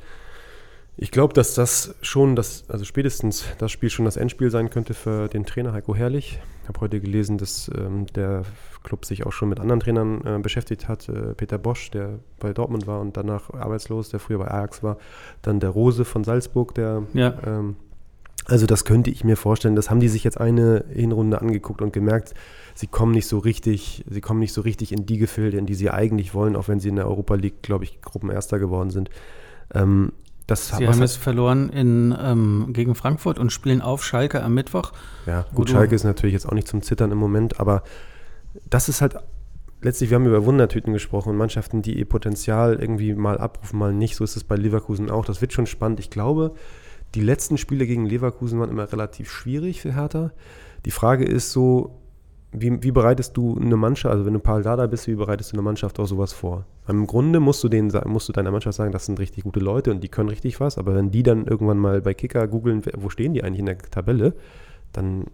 [0.95, 4.93] Ich glaube, dass das schon, das, also spätestens das Spiel schon das Endspiel sein könnte
[4.93, 6.39] für den Trainer Heiko Herrlich.
[6.61, 8.43] Ich habe heute gelesen, dass ähm, der
[8.83, 11.09] Club sich auch schon mit anderen Trainern äh, beschäftigt hat.
[11.09, 14.97] Äh, Peter Bosch, der bei Dortmund war und danach arbeitslos, der früher bei Ajax war.
[15.41, 17.33] Dann der Rose von Salzburg, der ja.
[17.45, 17.75] ähm,
[18.45, 19.75] also das könnte ich mir vorstellen.
[19.75, 22.33] Das haben die sich jetzt eine Hinrunde angeguckt und gemerkt,
[22.75, 25.75] sie kommen nicht so richtig, sie kommen nicht so richtig in die Gefilde, in die
[25.75, 29.09] sie eigentlich wollen, auch wenn sie in der Europa League, glaube ich, Gruppenerster geworden sind.
[29.73, 30.11] Ähm,
[30.47, 34.91] das Sie haben es verloren in, ähm, gegen Frankfurt und spielen auf Schalke am Mittwoch.
[35.25, 37.83] Ja, gut, Schalke ist natürlich jetzt auch nicht zum Zittern im Moment, aber
[38.69, 39.15] das ist halt
[39.81, 44.15] letztlich, wir haben über Wundertüten gesprochen, Mannschaften, die ihr Potenzial irgendwie mal abrufen, mal nicht.
[44.15, 45.25] So ist es bei Leverkusen auch.
[45.25, 45.99] Das wird schon spannend.
[45.99, 46.55] Ich glaube,
[47.15, 50.31] die letzten Spiele gegen Leverkusen waren immer relativ schwierig für Hertha.
[50.85, 51.99] Die Frage ist so,
[52.51, 55.55] wie, wie bereitest du eine Mannschaft, also wenn du Paul Dada bist, wie bereitest du
[55.55, 56.65] eine Mannschaft auch sowas vor?
[56.87, 59.91] Im Grunde musst du, denen, musst du deiner Mannschaft sagen, das sind richtig gute Leute
[59.91, 63.09] und die können richtig was, aber wenn die dann irgendwann mal bei Kicker googeln, wo
[63.09, 64.33] stehen die eigentlich in der Tabelle,
[64.91, 65.25] dann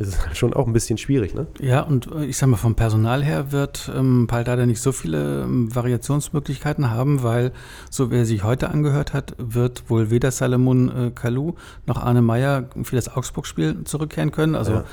[0.00, 1.46] ist es halt schon auch ein bisschen schwierig, ne?
[1.60, 5.42] Ja, und äh, ich sag mal, vom Personal her wird ähm, Paldada nicht so viele
[5.42, 7.52] ähm, Variationsmöglichkeiten haben, weil,
[7.90, 11.54] so wie er sich heute angehört hat, wird wohl weder Salomon äh, Kalou
[11.86, 14.54] noch Arne Meyer für das Augsburg-Spiel zurückkehren können.
[14.54, 14.84] Also ja.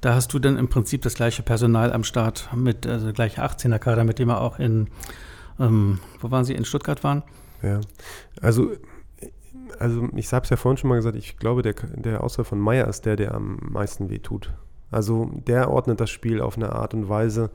[0.00, 4.04] da hast du dann im Prinzip das gleiche Personal am Start mit, also gleiche 18er-Kader,
[4.04, 4.88] mit dem er auch in,
[5.60, 7.22] ähm, wo waren sie, in Stuttgart waren.
[7.62, 7.80] Ja,
[8.42, 8.72] also
[9.78, 12.58] also ich habe es ja vorhin schon mal gesagt, ich glaube, der, der Ausfall von
[12.58, 14.52] Meier ist der, der am meisten wehtut.
[14.90, 17.50] Also der ordnet das Spiel auf eine Art und Weise,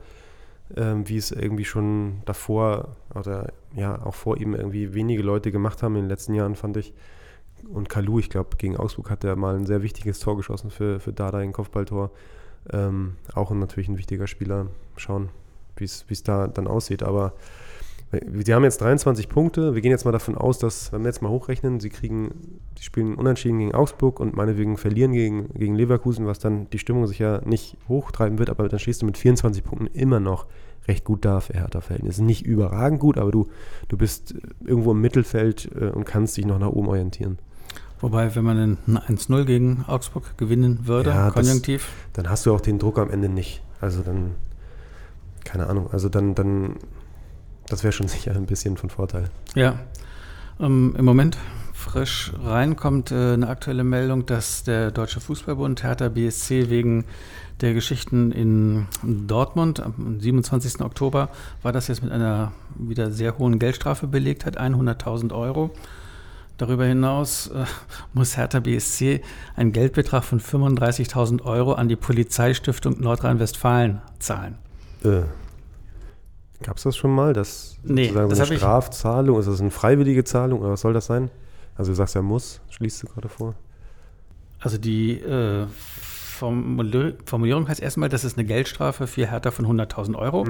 [0.76, 5.82] ähm, wie es irgendwie schon davor oder ja auch vor ihm irgendwie wenige Leute gemacht
[5.82, 6.92] haben in den letzten Jahren, fand ich.
[7.72, 11.00] Und Kalu, ich glaube, gegen Augsburg hat er mal ein sehr wichtiges Tor geschossen für,
[11.00, 12.10] für Dada, ein Kopfballtor.
[12.72, 14.66] Ähm, auch natürlich ein wichtiger Spieler.
[14.96, 15.30] Schauen,
[15.76, 17.02] wie es da dann aussieht.
[17.02, 17.34] Aber
[18.44, 19.74] Sie haben jetzt 23 Punkte.
[19.74, 22.84] Wir gehen jetzt mal davon aus, dass, wenn wir jetzt mal hochrechnen, sie kriegen, sie
[22.84, 27.40] spielen unentschieden gegen Augsburg und meinetwegen verlieren gegen, gegen Leverkusen, was dann die Stimmung sicher
[27.46, 30.46] nicht hochtreiben wird, aber dann stehst du mit 24 Punkten immer noch
[30.88, 32.22] recht gut da für Hertha-Verhältnisse.
[32.22, 33.48] Nicht überragend gut, aber du,
[33.88, 37.38] du bist irgendwo im Mittelfeld äh, und kannst dich noch nach oben orientieren.
[38.00, 41.86] Wobei, wenn man ein 1-0 gegen Augsburg gewinnen würde, ja, konjunktiv.
[41.86, 43.62] Das, dann hast du auch den Druck am Ende nicht.
[43.80, 44.32] Also dann,
[45.44, 46.76] keine Ahnung, also dann, dann
[47.66, 49.30] das wäre schon sicher ein bisschen von Vorteil.
[49.54, 49.78] Ja.
[50.60, 51.38] Ähm, Im Moment
[51.72, 57.04] frisch reinkommt äh, eine aktuelle Meldung, dass der Deutsche Fußballbund Hertha BSC wegen
[57.60, 60.80] der Geschichten in Dortmund am 27.
[60.80, 61.28] Oktober
[61.62, 65.70] war das jetzt mit einer wieder sehr hohen Geldstrafe belegt hat, 100.000 Euro.
[66.58, 67.64] Darüber hinaus äh,
[68.12, 69.22] muss Hertha BSC
[69.56, 74.58] einen Geldbetrag von 35.000 Euro an die Polizeistiftung Nordrhein-Westfalen zahlen.
[75.04, 75.22] Äh.
[76.62, 79.70] Gab es das schon mal, dass nee, sozusagen das so eine Strafzahlung, ist das eine
[79.70, 81.30] freiwillige Zahlung oder was soll das sein?
[81.76, 83.54] Also du sagst ja muss, schließt du gerade vor.
[84.60, 85.66] Also die äh,
[86.38, 90.46] Formuli- Formulierung heißt erstmal, dass es eine Geldstrafe für Hertha von 100.000 Euro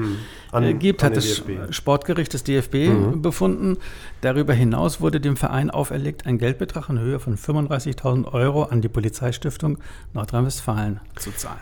[0.51, 1.73] An- äh, gibt, hat das DFB.
[1.73, 3.23] Sportgericht des DFB Mhm.
[3.23, 3.77] befunden.
[4.21, 8.89] Darüber hinaus wurde dem Verein auferlegt, ein Geldbetrag in Höhe von 35.000 Euro an die
[8.89, 9.79] Polizeistiftung
[10.15, 11.61] Nordrhein-Westfalen zu zahlen.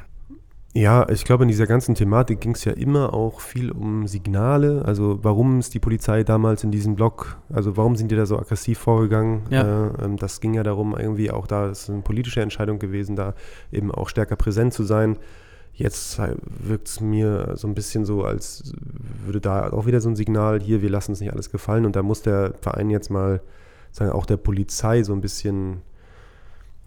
[0.72, 4.84] Ja, ich glaube, in dieser ganzen Thematik ging es ja immer auch viel um Signale.
[4.84, 8.38] Also warum ist die Polizei damals in diesem Block, also warum sind die da so
[8.38, 9.42] aggressiv vorgegangen?
[9.50, 9.88] Ja.
[9.88, 13.34] Äh, ähm, das ging ja darum, irgendwie auch da ist eine politische Entscheidung gewesen, da
[13.72, 15.16] eben auch stärker präsent zu sein.
[15.72, 18.72] Jetzt wirkt es mir so ein bisschen so, als
[19.24, 21.84] würde da auch wieder so ein Signal, hier, wir lassen uns nicht alles gefallen.
[21.84, 23.40] Und da muss der Verein jetzt mal,
[23.90, 25.82] sagen auch der Polizei so ein bisschen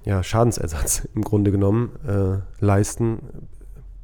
[0.06, 3.20] ja, Schadensersatz im Grunde genommen äh, leisten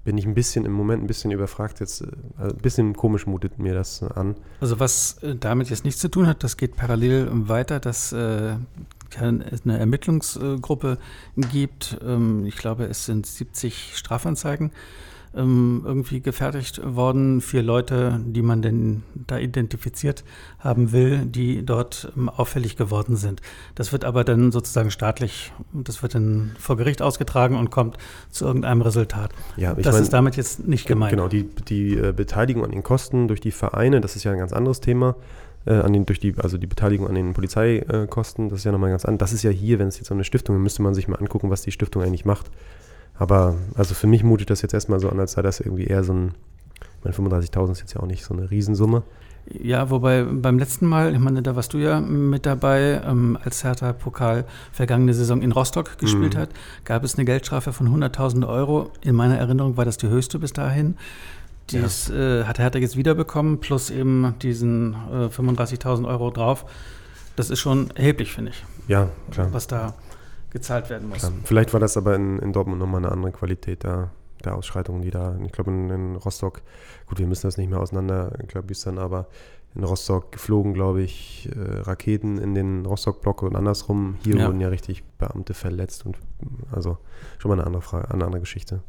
[0.10, 2.02] bin ich ein bisschen im Moment ein bisschen überfragt jetzt.
[2.02, 2.08] äh,
[2.40, 4.36] Also ein bisschen komisch mutet mir das äh, an.
[4.60, 8.56] Also was äh, damit jetzt nichts zu tun hat, das geht parallel weiter, dass äh,
[9.22, 10.98] eine Ermittlungsgruppe
[11.52, 12.00] gibt.
[12.04, 14.72] Ähm, ich glaube, es sind 70 Strafanzeigen
[15.36, 20.24] ähm, irgendwie gefertigt worden für Leute, die man denn da identifiziert
[20.60, 23.42] haben will, die dort ähm, auffällig geworden sind.
[23.76, 27.98] Das wird aber dann sozusagen staatlich, das wird dann vor Gericht ausgetragen und kommt
[28.32, 29.32] zu irgendeinem Resultat.
[29.56, 31.12] Ja, ich das mein- ist damit jetzt nicht gemeint.
[31.12, 34.40] Genau, die, die äh, Beteiligung an den Kosten durch die Vereine, das ist ja ein
[34.40, 35.16] ganz anderes Thema.
[35.66, 38.90] Äh, an den, durch die, also die Beteiligung an den Polizeikosten, das ist ja nochmal
[38.92, 39.30] ganz anders.
[39.30, 41.18] Das ist ja hier, wenn es jetzt um eine Stiftung ist, müsste man sich mal
[41.18, 42.50] angucken, was die Stiftung eigentlich macht.
[43.20, 46.04] Aber also für mich mutet das jetzt erstmal so an, als sei das irgendwie eher
[46.04, 46.32] so ein,
[47.06, 49.04] ich meine, 35.000 ist jetzt ja auch nicht so eine Riesensumme.
[49.52, 53.64] Ja, wobei beim letzten Mal, ich meine, da warst du ja mit dabei, ähm, als
[53.64, 56.40] Hertha Pokal vergangene Saison in Rostock gespielt Mhm.
[56.40, 56.50] hat,
[56.86, 58.92] gab es eine Geldstrafe von 100.000 Euro.
[59.02, 60.96] In meiner Erinnerung war das die höchste bis dahin.
[61.72, 66.66] Dies äh, hat Hertha jetzt wiederbekommen, plus eben diesen äh, 35.000 Euro drauf.
[67.36, 69.48] Das ist schon erheblich, finde ich, Ja, klar.
[69.52, 69.94] was da
[70.52, 71.20] gezahlt werden muss.
[71.20, 71.32] klar.
[71.44, 74.12] Vielleicht war das aber in, in Dortmund nochmal eine andere Qualität da,
[74.44, 76.62] der Ausschreitungen, die da, ich glaube in, in Rostock,
[77.08, 79.28] gut, wir müssen das nicht mehr auseinanderklabüstern, aber
[79.76, 84.16] in Rostock geflogen, glaube ich, äh, Raketen in den Rostock-Block und andersrum.
[84.24, 84.48] Hier Ja.
[84.48, 86.18] wurden ja richtig Beamte verletzt und
[86.72, 86.98] also
[87.38, 88.82] schon mal eine andere Frage, eine andere Geschichte.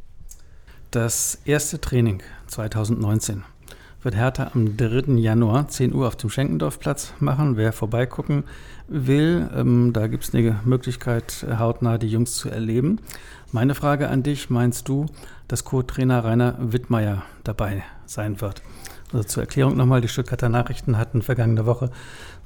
[0.91, 3.45] Das erste Training 2019
[4.03, 5.13] wird Hertha am 3.
[5.19, 7.57] Januar 10 Uhr auf dem Schenkendorfplatz machen.
[7.57, 8.45] Wer vorbeigucken
[8.91, 12.99] will, ähm, da gibt es eine Möglichkeit, hautnah die Jungs zu erleben.
[13.53, 15.07] Meine Frage an dich, meinst du,
[15.49, 18.63] dass Co-Trainer Rainer Wittmeier dabei sein wird?
[19.13, 21.91] Also zur Erklärung nochmal, die Stuttgarter Nachrichten hatten vergangene Woche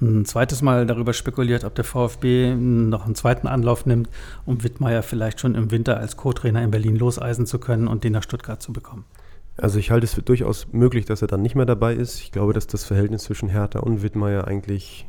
[0.01, 4.09] ein zweites Mal darüber spekuliert, ob der VfB noch einen zweiten Anlauf nimmt,
[4.47, 8.13] um Wittmeier vielleicht schon im Winter als Co-Trainer in Berlin loseisen zu können und den
[8.13, 9.05] nach Stuttgart zu bekommen.
[9.57, 12.21] Also ich halte es für durchaus möglich, dass er dann nicht mehr dabei ist.
[12.21, 15.07] Ich glaube, dass das Verhältnis zwischen Hertha und Wittmeier eigentlich,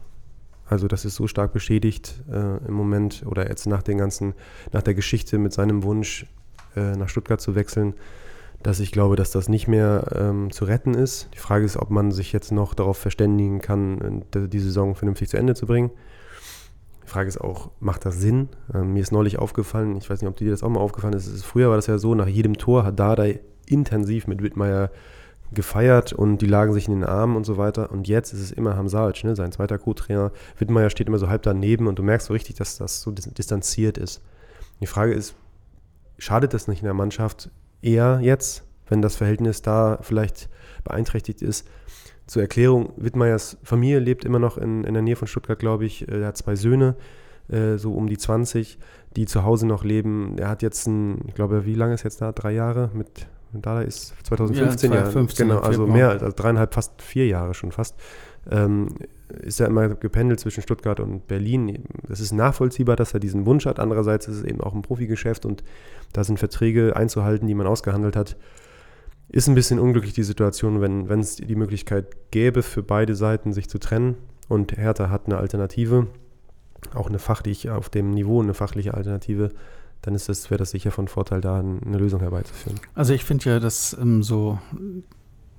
[0.67, 4.33] also das ist so stark beschädigt äh, im Moment oder jetzt nach den ganzen,
[4.71, 6.25] nach der Geschichte mit seinem Wunsch
[6.75, 7.93] äh, nach Stuttgart zu wechseln,
[8.63, 11.29] dass ich glaube, dass das nicht mehr ähm, zu retten ist.
[11.35, 15.29] Die Frage ist, ob man sich jetzt noch darauf verständigen kann, äh, die Saison vernünftig
[15.29, 15.91] zu Ende zu bringen.
[17.03, 18.49] Die Frage ist auch, macht das Sinn?
[18.73, 21.45] Ähm, mir ist neulich aufgefallen, ich weiß nicht, ob dir das auch mal aufgefallen ist,
[21.45, 24.89] früher war das ja so, nach jedem Tor hat Dardai intensiv mit Wittmeier
[25.55, 27.91] gefeiert und die lagen sich in den Armen und so weiter.
[27.91, 29.35] Und jetzt ist es immer Hamsalic, ne?
[29.35, 30.31] sein zweiter Co-Trainer.
[30.57, 33.25] Wittmeier steht immer so halb daneben und du merkst so richtig, dass das so dis
[33.33, 34.21] distanziert ist.
[34.81, 35.35] Die Frage ist,
[36.17, 37.49] schadet das nicht in der Mannschaft
[37.81, 40.49] eher jetzt, wenn das Verhältnis da vielleicht
[40.83, 41.67] beeinträchtigt ist?
[42.27, 46.07] Zur Erklärung, Wittmeiers Familie lebt immer noch in, in der Nähe von Stuttgart, glaube ich.
[46.07, 46.95] Er hat zwei Söhne,
[47.49, 48.79] äh, so um die 20,
[49.15, 50.37] die zu Hause noch leben.
[50.37, 52.31] Er hat jetzt ein, ich glaube, wie lange ist jetzt da?
[52.31, 53.27] Drei Jahre mit
[53.61, 57.53] Dada ist 2015 Ja, ja, 2015 genau, also mehr als also dreieinhalb, fast vier Jahre
[57.53, 57.95] schon fast.
[58.49, 58.89] Ähm,
[59.41, 61.83] ist er immer gependelt zwischen Stuttgart und Berlin.
[62.09, 63.79] Es ist nachvollziehbar, dass er diesen Wunsch hat.
[63.79, 65.63] Andererseits ist es eben auch ein Profigeschäft und
[66.13, 68.37] da sind Verträge einzuhalten, die man ausgehandelt hat.
[69.29, 73.53] Ist ein bisschen unglücklich die Situation, wenn wenn es die Möglichkeit gäbe, für beide Seiten
[73.53, 74.15] sich zu trennen
[74.47, 76.07] und Hertha hat eine Alternative,
[76.93, 79.49] auch eine fachlich auf dem Niveau eine fachliche Alternative,
[80.01, 82.79] dann ist das, wäre das sicher von Vorteil, da eine Lösung herbeizuführen.
[82.93, 84.59] Also ich finde ja, dass ähm, so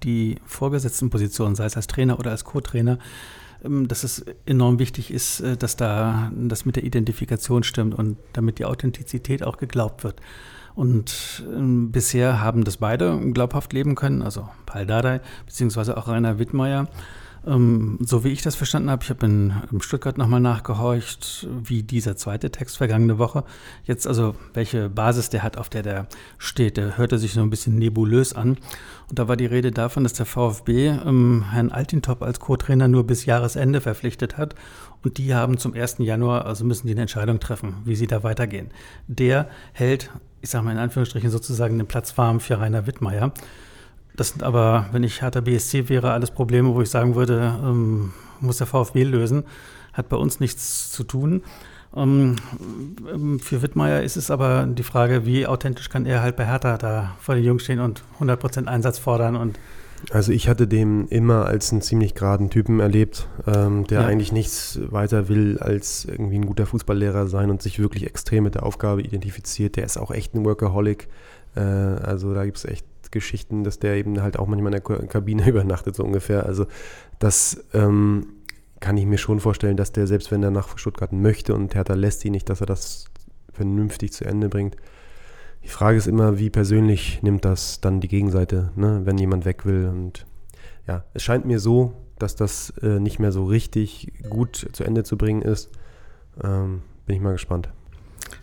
[0.02, 2.98] die vorgesetzten Positionen, sei es als Trainer oder als Co-Trainer,
[3.64, 8.16] ähm, dass es enorm wichtig ist, äh, dass da das mit der Identifikation stimmt und
[8.32, 10.20] damit die Authentizität auch geglaubt wird.
[10.74, 16.38] Und ähm, bisher haben das beide glaubhaft leben können, also Paul Dardai beziehungsweise auch Rainer
[16.38, 16.88] Wittmeier.
[17.46, 21.82] Ähm, so wie ich das verstanden habe, ich habe in, in Stuttgart nochmal nachgehorcht, wie
[21.82, 23.44] dieser zweite Text vergangene Woche.
[23.84, 26.06] Jetzt also, welche Basis der hat, auf der der
[26.38, 26.76] steht.
[26.76, 28.58] Der hörte sich so ein bisschen nebulös an.
[29.08, 33.06] Und da war die Rede davon, dass der VfB ähm, Herrn Altintop als Co-Trainer nur
[33.06, 34.56] bis Jahresende verpflichtet hat.
[35.04, 35.96] Und die haben zum 1.
[35.98, 38.70] Januar, also müssen die eine Entscheidung treffen, wie sie da weitergehen.
[39.06, 40.10] Der hält,
[40.42, 43.32] ich sage mal in Anführungsstrichen, sozusagen den Platz warm für Rainer Wittmeier.
[44.16, 48.12] Das sind aber, wenn ich Hertha BSC wäre, alles Probleme, wo ich sagen würde, ähm,
[48.40, 49.44] muss der VfB lösen.
[49.92, 51.42] Hat bei uns nichts zu tun.
[51.94, 52.36] Ähm,
[53.12, 56.76] ähm, für Wittmeier ist es aber die Frage, wie authentisch kann er halt bei Hertha
[56.76, 59.58] da vor den Jungs stehen und 100% Einsatz fordern und
[60.10, 64.06] also ich hatte den immer als einen ziemlich geraden Typen erlebt, ähm, der ja.
[64.06, 68.54] eigentlich nichts weiter will, als irgendwie ein guter Fußballlehrer sein und sich wirklich extrem mit
[68.54, 69.76] der Aufgabe identifiziert.
[69.76, 71.08] Der ist auch echt ein Workaholic.
[71.56, 75.06] Äh, also da gibt es echt Geschichten, dass der eben halt auch manchmal in der
[75.06, 76.46] Kabine übernachtet, so ungefähr.
[76.46, 76.66] Also
[77.18, 78.26] das ähm,
[78.80, 81.94] kann ich mir schon vorstellen, dass der, selbst wenn er nach Stuttgart möchte und Hertha
[81.94, 83.06] lässt ihn nicht, dass er das
[83.52, 84.76] vernünftig zu Ende bringt.
[85.64, 89.66] Die Frage ist immer, wie persönlich nimmt das dann die Gegenseite, ne, wenn jemand weg
[89.66, 89.88] will.
[89.88, 90.26] Und
[90.86, 95.04] ja, es scheint mir so, dass das äh, nicht mehr so richtig gut zu Ende
[95.04, 95.70] zu bringen ist.
[96.42, 97.68] Ähm, bin ich mal gespannt.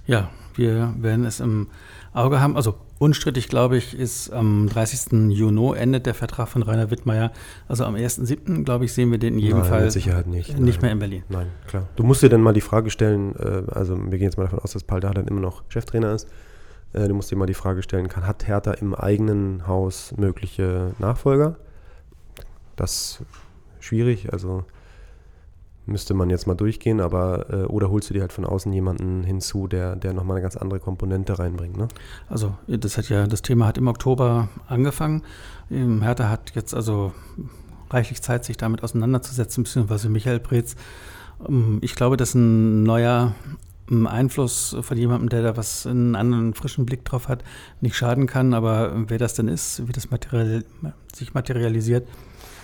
[0.06, 1.70] Ja, wir werden es im
[2.14, 2.56] Auge haben.
[2.56, 5.30] Also unstrittig, glaube ich, ist am 30.
[5.30, 7.34] Juni endet der Vertrag von Rainer Wittmeier.
[7.68, 10.58] Also am 1.7., glaube ich, sehen wir den in jedem Nein, Fall mit Sicherheit nicht.
[10.58, 11.24] nicht mehr in Berlin.
[11.28, 11.90] Nein, klar.
[11.98, 14.60] Du musst dir dann mal die Frage stellen, äh, also wir gehen jetzt mal davon
[14.60, 16.30] aus, dass Paul Dardan immer noch Cheftrainer ist.
[16.94, 20.94] Äh, du musst dir mal die Frage stellen, kann, hat Hertha im eigenen Haus mögliche
[20.98, 21.58] Nachfolger?
[22.78, 24.64] Das ist schwierig, also
[25.86, 29.24] müsste man jetzt mal durchgehen, aber äh, oder holst du dir halt von außen jemanden
[29.24, 31.88] hinzu, der, der nochmal eine ganz andere Komponente reinbringt, ne?
[32.30, 35.24] Also das hat ja, das Thema hat im Oktober angefangen.
[35.70, 37.14] Hertha hat jetzt also
[37.90, 40.76] reichlich Zeit, sich damit auseinanderzusetzen, beziehungsweise Michael Preetz.
[41.48, 43.36] Ähm, ich glaube, dass ein neuer
[43.90, 47.44] ähm, Einfluss von jemandem, der da was einen anderen frischen Blick drauf hat,
[47.82, 48.54] nicht schaden kann.
[48.54, 50.64] Aber wer das denn ist, wie das material,
[51.14, 52.08] sich materialisiert,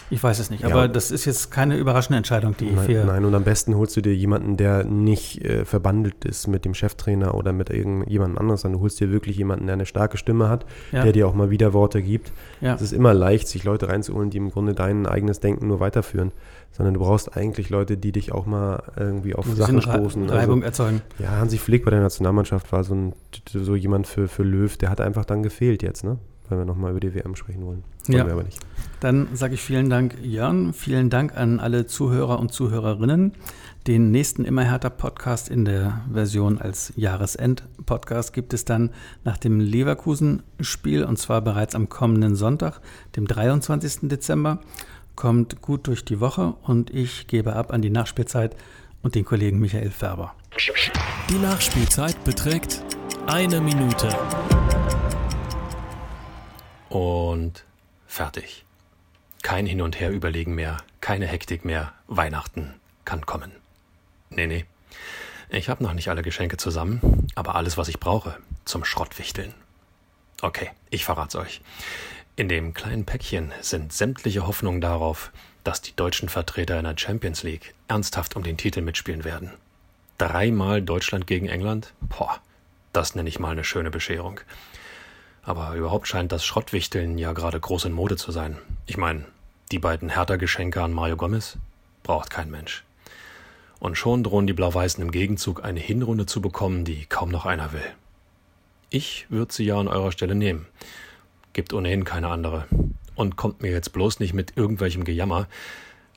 [0.10, 0.70] ich weiß es nicht, ja.
[0.70, 3.04] aber das ist jetzt keine überraschende Entscheidung, die nein, für.
[3.06, 6.74] Nein, und am besten holst du dir jemanden, der nicht äh, verbandelt ist mit dem
[6.74, 10.50] Cheftrainer oder mit irgendjemandem anderes, sondern du holst dir wirklich jemanden, der eine starke Stimme
[10.50, 11.04] hat, ja.
[11.04, 12.32] der dir auch mal wieder Worte gibt.
[12.62, 12.76] Ja.
[12.76, 16.32] Es ist immer leicht, sich Leute reinzuholen, die im Grunde dein eigenes Denken nur weiterführen,
[16.72, 20.24] sondern du brauchst eigentlich Leute, die dich auch mal irgendwie auf Sachen stoßen.
[20.24, 21.02] Also Reibung also, erzeugen.
[21.20, 23.14] Ja, Hansi Flick bei der Nationalmannschaft war so, ein,
[23.52, 26.18] so jemand für, für Löw, der hat einfach dann gefehlt jetzt, ne?
[26.50, 27.84] wenn wir nochmal über die WM sprechen wollen.
[28.08, 28.26] Wollen ja.
[28.26, 28.60] wir aber nicht.
[29.00, 30.74] Dann sage ich vielen Dank, Jörn.
[30.74, 33.34] Vielen Dank an alle Zuhörer und Zuhörerinnen.
[33.88, 38.92] Den nächsten Immer härter Podcast in der Version als Jahresend-Podcast gibt es dann
[39.24, 42.82] nach dem Leverkusen-Spiel und zwar bereits am kommenden Sonntag,
[43.16, 44.10] dem 23.
[44.10, 44.60] Dezember.
[45.16, 48.56] Kommt gut durch die Woche und ich gebe ab an die Nachspielzeit
[49.02, 50.36] und den Kollegen Michael Färber.
[51.30, 52.84] Die Nachspielzeit beträgt
[53.28, 54.10] eine Minute.
[56.90, 57.66] Und
[58.06, 58.66] fertig.
[59.42, 61.94] Kein Hin und Her überlegen mehr, keine Hektik mehr.
[62.08, 62.74] Weihnachten
[63.06, 63.52] kann kommen.
[64.30, 64.66] Nee, nee.
[65.50, 69.54] Ich habe noch nicht alle Geschenke zusammen, aber alles, was ich brauche, zum Schrottwichteln.
[70.42, 71.62] Okay, ich verrat's euch.
[72.36, 75.32] In dem kleinen Päckchen sind sämtliche Hoffnungen darauf,
[75.64, 79.52] dass die deutschen Vertreter in der Champions League ernsthaft um den Titel mitspielen werden.
[80.18, 81.94] Dreimal Deutschland gegen England?
[82.02, 82.40] Boah,
[82.94, 84.40] das nenne ich mal eine schöne Bescherung.
[85.50, 88.60] Aber überhaupt scheint das Schrottwichteln ja gerade groß in Mode zu sein.
[88.86, 89.26] Ich meine,
[89.72, 91.58] die beiden Hertha-Geschenke an Mario Gomez
[92.04, 92.84] braucht kein Mensch.
[93.80, 97.74] Und schon drohen die Blau-Weißen im Gegenzug eine Hinrunde zu bekommen, die kaum noch einer
[97.74, 97.96] will.
[98.92, 100.68] Ich würde sie ja an eurer Stelle nehmen.
[101.54, 102.68] Gibt ohnehin keine andere.
[103.16, 105.48] Und kommt mir jetzt bloß nicht mit irgendwelchem Gejammer,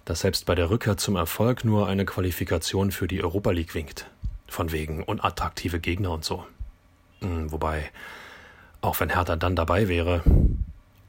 [0.05, 4.11] dass selbst bei der Rückkehr zum Erfolg nur eine Qualifikation für die Europa League winkt.
[4.47, 6.45] Von wegen unattraktive Gegner und so.
[7.23, 7.91] Hm, wobei,
[8.83, 10.23] auch wenn Hertha dann dabei wäre,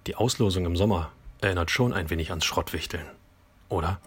[0.08, 3.06] die Auslosung im Sommer erinnert schon ein wenig ans Schrottwichteln,
[3.68, 4.00] oder?